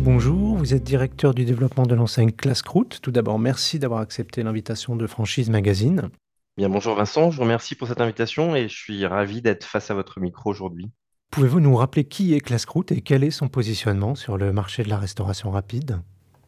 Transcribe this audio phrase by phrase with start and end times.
[0.00, 0.58] Bonjour.
[0.58, 3.00] Vous êtes directeur du développement de l'enseigne Classcroute.
[3.00, 6.10] Tout d'abord, merci d'avoir accepté l'invitation de Franchise Magazine.
[6.58, 9.90] Bien, bonjour Vincent, je vous remercie pour cette invitation et je suis ravi d'être face
[9.90, 10.90] à votre micro aujourd'hui.
[11.30, 14.90] Pouvez-vous nous rappeler qui est Classcroute et quel est son positionnement sur le marché de
[14.90, 16.00] la restauration rapide?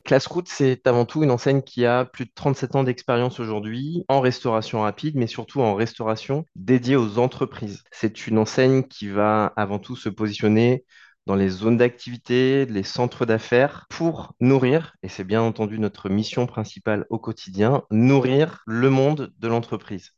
[0.04, 4.20] Classroute, c'est avant tout une enseigne qui a plus de 37 ans d'expérience aujourd'hui en
[4.20, 7.82] restauration rapide, mais surtout en restauration dédiée aux entreprises.
[7.90, 10.84] C'est une enseigne qui va avant tout se positionner
[11.28, 16.46] dans les zones d'activité, les centres d'affaires, pour nourrir, et c'est bien entendu notre mission
[16.46, 20.12] principale au quotidien, nourrir le monde de l'entreprise.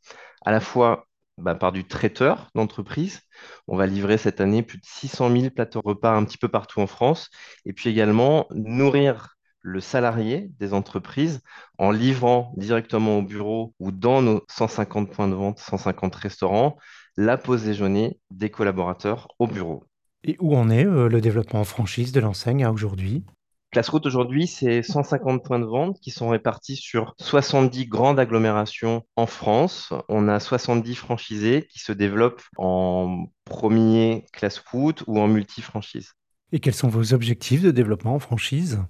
[0.44, 3.22] À la fois bah, par du traiteur d'entreprise.
[3.66, 6.80] On va livrer cette année plus de 600 000 plateaux repas un petit peu partout
[6.80, 7.30] en France.
[7.64, 11.40] Et puis également nourrir le salarié des entreprises
[11.78, 16.76] en livrant directement au bureau ou dans nos 150 points de vente, 150 restaurants,
[17.16, 19.84] la pause déjeuner des collaborateurs au bureau.
[20.24, 23.24] Et où en est euh, le développement en franchise de l'enseigne à aujourd'hui?
[23.72, 29.26] Classroute aujourd'hui, c'est 150 points de vente qui sont répartis sur 70 grandes agglomérations en
[29.26, 29.92] France.
[30.08, 36.14] On a 70 franchisés qui se développent en premier Classroute ou en multi-franchise.
[36.50, 38.80] Et quels sont vos objectifs de développement en franchise?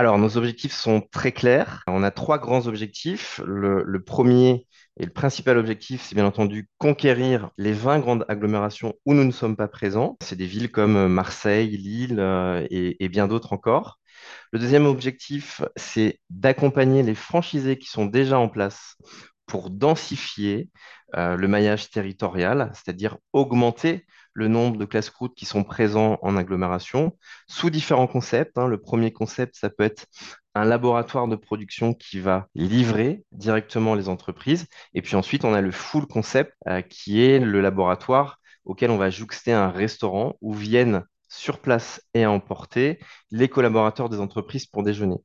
[0.00, 1.82] Alors, nos objectifs sont très clairs.
[1.88, 3.40] On a trois grands objectifs.
[3.44, 4.64] Le, premier
[4.96, 9.32] et le principal objectif, c'est bien entendu conquérir les 20 grandes agglomérations où nous ne
[9.32, 10.16] sommes pas présents.
[10.22, 13.98] C'est des villes comme Marseille, Lille euh, et, bien d'autres encore.
[14.52, 18.96] Le deuxième objectif, c'est d'accompagner les franchisés qui sont déjà en place
[19.46, 20.70] pour densifier
[21.16, 26.36] euh, le maillage territorial, c'est-à-dire augmenter le nombre de classes routes qui sont présents en
[26.36, 28.58] agglomération sous différents concepts.
[28.58, 28.66] Hein.
[28.68, 30.06] Le premier concept, ça peut être
[30.54, 34.66] un laboratoire de production qui va livrer directement les entreprises.
[34.94, 38.98] Et puis ensuite, on a le full concept euh, qui est le laboratoire auquel on
[38.98, 42.98] va jouxter un restaurant où viennent sur place et à emporter
[43.30, 45.16] les collaborateurs des entreprises pour déjeuner.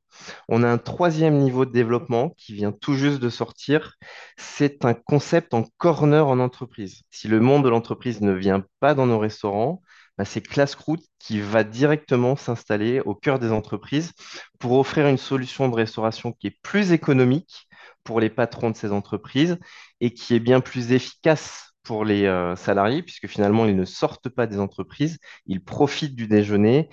[0.48, 3.94] On a un troisième niveau de développement qui vient tout juste de sortir.
[4.36, 7.02] C'est un concept en corner en entreprise.
[7.10, 9.82] Si le monde de l'entreprise ne vient pas dans nos restaurants,
[10.16, 14.12] bah, c'est Classroute qui va directement s'installer au cœur des entreprises
[14.60, 17.66] pour offrir une solution de restauration qui est plus économique
[18.04, 19.58] pour les patrons de ces entreprises
[20.00, 24.28] et qui est bien plus efficace pour les euh, salariés, puisque finalement, ils ne sortent
[24.28, 26.88] pas des entreprises, ils profitent du déjeuner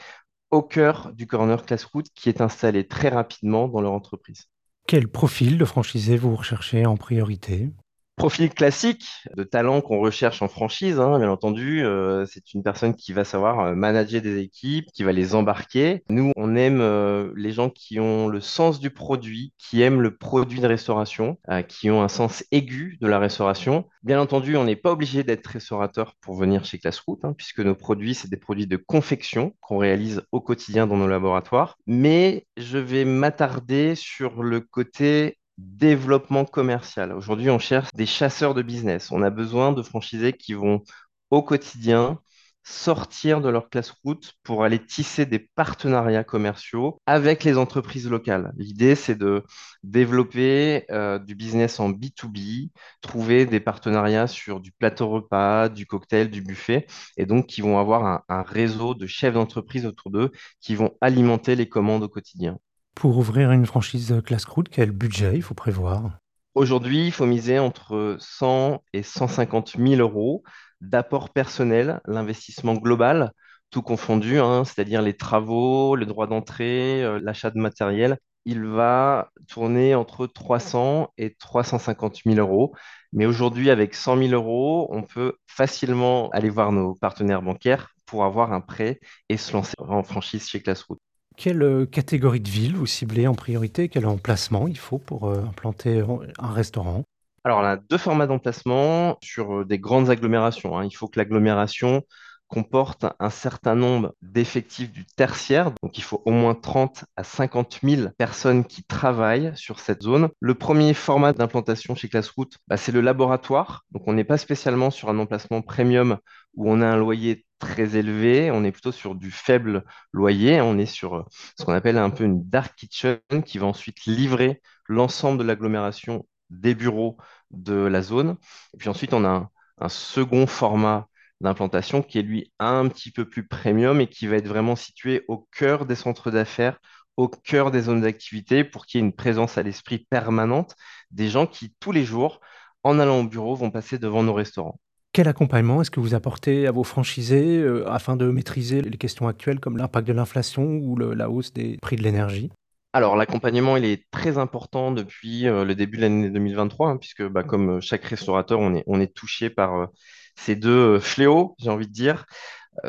[0.51, 4.47] au cœur du corner Classroot qui est installé très rapidement dans leur entreprise.
[4.85, 7.69] Quel profil de franchisé vous recherchez en priorité?
[8.17, 9.05] Profil classique
[9.35, 13.23] de talent qu'on recherche en franchise, hein, bien entendu, euh, c'est une personne qui va
[13.23, 16.03] savoir euh, manager des équipes, qui va les embarquer.
[16.09, 20.15] Nous, on aime euh, les gens qui ont le sens du produit, qui aiment le
[20.15, 23.85] produit de restauration, qui ont un sens aigu de la restauration.
[24.03, 27.75] Bien entendu, on n'est pas obligé d'être restaurateur pour venir chez Classroot, hein, puisque nos
[27.75, 31.77] produits, c'est des produits de confection qu'on réalise au quotidien dans nos laboratoires.
[31.87, 37.13] Mais je vais m'attarder sur le côté développement commercial.
[37.13, 39.11] Aujourd'hui, on cherche des chasseurs de business.
[39.11, 40.83] On a besoin de franchisés qui vont
[41.31, 42.19] au quotidien
[42.63, 48.53] sortir de leur classe route pour aller tisser des partenariats commerciaux avec les entreprises locales.
[48.57, 49.43] L'idée, c'est de
[49.83, 52.69] développer euh, du business en B2B,
[53.01, 56.85] trouver des partenariats sur du plateau repas, du cocktail, du buffet,
[57.17, 60.95] et donc qui vont avoir un, un réseau de chefs d'entreprise autour d'eux qui vont
[61.01, 62.57] alimenter les commandes au quotidien.
[62.95, 66.19] Pour ouvrir une franchise Classcroute, quel budget il faut prévoir?
[66.53, 70.43] Aujourd'hui, il faut miser entre 100 et 150 000 euros
[70.81, 73.31] d'apport personnel, l'investissement global,
[73.69, 78.17] tout confondu, hein, c'est-à-dire les travaux, le droit d'entrée, euh, l'achat de matériel.
[78.45, 82.75] Il va tourner entre 300 et 350 000 euros.
[83.13, 88.25] Mais aujourd'hui, avec 100 000 euros, on peut facilement aller voir nos partenaires bancaires pour
[88.25, 88.99] avoir un prêt
[89.29, 90.99] et se lancer en franchise chez Classroot.
[91.37, 93.89] Quelle euh, catégorie de ville vous ciblez en priorité?
[93.89, 96.03] Quel emplacement il faut pour euh, implanter
[96.39, 97.03] un restaurant?
[97.43, 100.77] Alors, on a deux formats d'emplacement sur euh, des grandes agglomérations.
[100.77, 100.85] Hein.
[100.85, 102.03] Il faut que l'agglomération
[102.47, 105.71] comporte un certain nombre d'effectifs du tertiaire.
[105.81, 110.29] Donc, il faut au moins 30 à 50 000 personnes qui travaillent sur cette zone.
[110.41, 113.85] Le premier format d'implantation chez Classroot, bah, c'est le laboratoire.
[113.91, 116.17] Donc, on n'est pas spécialement sur un emplacement premium
[116.55, 120.77] où on a un loyer très élevé, on est plutôt sur du faible loyer, on
[120.77, 121.23] est sur euh,
[121.57, 126.27] ce qu'on appelle un peu une dark kitchen qui va ensuite livrer l'ensemble de l'agglomération
[126.49, 127.17] des bureaux
[127.51, 128.37] de la zone.
[128.73, 129.49] Et puis ensuite, on a un,
[129.79, 131.07] un second format
[131.41, 135.23] d'implantation qui est lui un petit peu plus premium et qui va être vraiment situé
[135.27, 136.79] au cœur des centres d'affaires,
[137.17, 140.75] au cœur des zones d'activité pour qu'il y ait une présence à l'esprit permanente
[141.11, 142.39] des gens qui, tous les jours,
[142.83, 144.79] en allant au bureau, vont passer devant nos restaurants.
[145.13, 149.27] Quel accompagnement est-ce que vous apportez à vos franchisés euh, afin de maîtriser les questions
[149.27, 152.49] actuelles comme l'impact de l'inflation ou la hausse des prix de l'énergie?
[152.93, 157.27] Alors, l'accompagnement, il est très important depuis euh, le début de l'année 2023, hein, puisque
[157.27, 159.89] bah, comme euh, chaque restaurateur, on est, on est touché par
[160.37, 162.25] ces deux fléaux, j'ai envie de dire.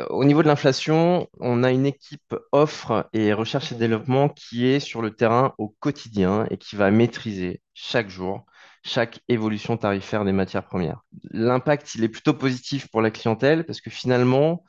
[0.09, 4.79] Au niveau de l'inflation, on a une équipe offre et recherche et développement qui est
[4.79, 8.45] sur le terrain au quotidien et qui va maîtriser chaque jour
[8.83, 11.01] chaque évolution tarifaire des matières premières.
[11.31, 14.63] L'impact, il est plutôt positif pour la clientèle parce que finalement,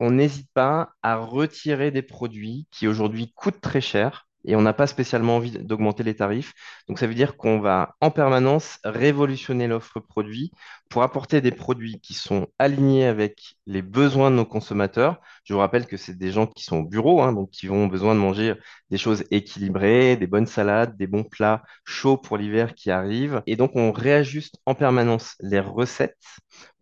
[0.00, 4.72] on n'hésite pas à retirer des produits qui aujourd'hui coûtent très cher et on n'a
[4.72, 6.52] pas spécialement envie d'augmenter les tarifs.
[6.88, 10.50] Donc ça veut dire qu'on va en permanence révolutionner l'offre produit
[10.88, 15.20] pour apporter des produits qui sont alignés avec les besoins de nos consommateurs.
[15.44, 17.86] Je vous rappelle que c'est des gens qui sont au bureau, hein, donc qui ont
[17.86, 18.54] besoin de manger
[18.90, 23.42] des choses équilibrées, des bonnes salades, des bons plats chauds pour l'hiver qui arrive.
[23.46, 26.16] Et donc on réajuste en permanence les recettes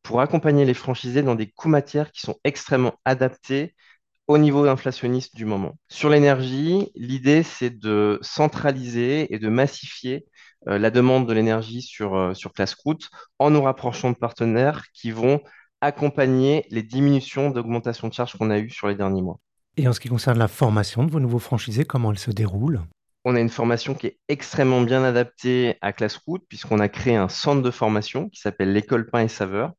[0.03, 3.75] pour accompagner les franchisés dans des coûts matières qui sont extrêmement adaptés
[4.29, 5.77] au niveau inflationniste du moment.
[5.89, 10.27] Sur l'énergie, l'idée, c'est de centraliser et de massifier
[10.69, 13.09] euh, la demande de l'énergie sur, euh, sur Classroute
[13.39, 15.41] en nous rapprochant de partenaires qui vont
[15.81, 19.39] accompagner les diminutions d'augmentation de charges qu'on a eues sur les derniers mois.
[19.79, 22.83] Et en ce qui concerne la formation de vos nouveaux franchisés, comment elle se déroule?
[23.25, 27.29] On a une formation qui est extrêmement bien adaptée à Classroute, puisqu'on a créé un
[27.29, 29.73] centre de formation qui s'appelle l'École Pain et Saveur,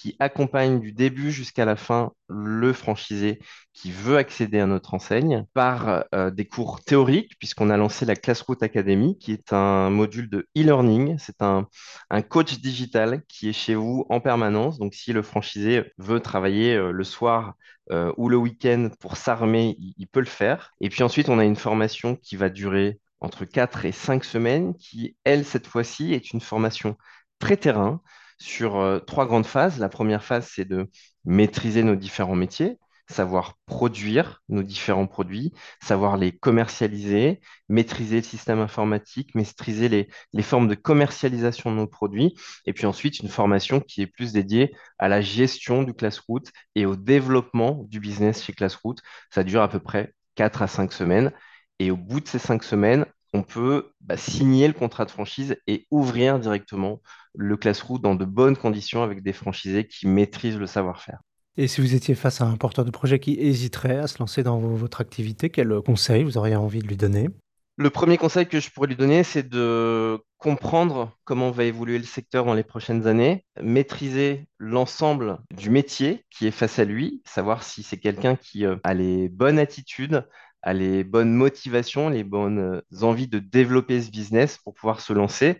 [0.00, 3.38] qui accompagne du début jusqu'à la fin le franchisé
[3.74, 8.16] qui veut accéder à notre enseigne par euh, des cours théoriques, puisqu'on a lancé la
[8.16, 11.18] Classroute Academy, qui est un module de e-learning.
[11.18, 11.68] C'est un,
[12.08, 14.78] un coach digital qui est chez vous en permanence.
[14.78, 17.52] Donc, si le franchisé veut travailler euh, le soir
[17.92, 20.72] euh, ou le week-end pour s'armer, il, il peut le faire.
[20.80, 24.74] Et puis ensuite, on a une formation qui va durer entre 4 et 5 semaines,
[24.78, 26.96] qui, elle, cette fois-ci, est une formation
[27.38, 28.00] très terrain
[28.40, 29.78] sur euh, trois grandes phases.
[29.78, 30.90] La première phase, c'est de
[31.24, 32.78] maîtriser nos différents métiers,
[33.08, 35.52] savoir produire nos différents produits,
[35.82, 41.86] savoir les commercialiser, maîtriser le système informatique, maîtriser les, les formes de commercialisation de nos
[41.86, 42.34] produits.
[42.66, 46.86] Et puis ensuite, une formation qui est plus dédiée à la gestion du Classroot et
[46.86, 48.96] au développement du business chez Classroot.
[49.30, 51.32] Ça dure à peu près 4 à 5 semaines.
[51.78, 55.56] Et au bout de ces 5 semaines, on peut bah, signer le contrat de franchise
[55.66, 57.00] et ouvrir directement
[57.34, 61.20] le Classroot dans de bonnes conditions avec des franchisés qui maîtrisent le savoir-faire.
[61.56, 64.42] Et si vous étiez face à un porteur de projet qui hésiterait à se lancer
[64.42, 67.28] dans vo- votre activité, quel conseil vous auriez envie de lui donner?
[67.76, 72.04] Le premier conseil que je pourrais lui donner, c'est de comprendre comment va évoluer le
[72.04, 77.62] secteur dans les prochaines années, maîtriser l'ensemble du métier qui est face à lui, savoir
[77.62, 80.26] si c'est quelqu'un qui euh, a les bonnes attitudes,
[80.62, 85.12] a les bonnes motivations, les bonnes euh, envies de développer ce business pour pouvoir se
[85.12, 85.58] lancer.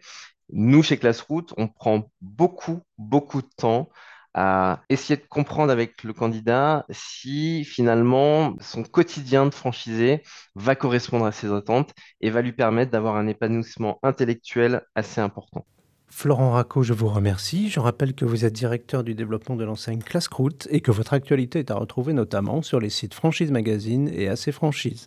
[0.52, 3.88] Nous, chez Classroot, on prend beaucoup, beaucoup de temps
[4.34, 10.22] à essayer de comprendre avec le candidat si finalement son quotidien de franchisé
[10.54, 15.66] va correspondre à ses attentes et va lui permettre d'avoir un épanouissement intellectuel assez important.
[16.12, 17.70] Florent Racco, je vous remercie.
[17.70, 21.60] Je rappelle que vous êtes directeur du développement de l'enseigne Classroot et que votre actualité
[21.60, 24.98] est à retrouver notamment sur les sites Franchise Magazine et AC Franchise.